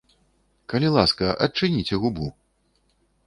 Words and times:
Калі 0.73 0.87
ласка, 0.95 1.25
адчыніце 1.47 1.95
губу. 2.05 2.25